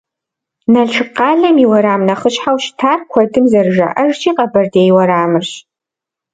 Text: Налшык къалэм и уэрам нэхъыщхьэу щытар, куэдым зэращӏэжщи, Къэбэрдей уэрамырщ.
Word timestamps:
Налшык 0.73 1.09
къалэм 1.17 1.55
и 1.63 1.65
уэрам 1.71 2.01
нэхъыщхьэу 2.07 2.57
щытар, 2.63 2.99
куэдым 3.11 3.45
зэращӏэжщи, 3.51 4.31
Къэбэрдей 4.37 4.89
уэрамырщ. 4.95 5.49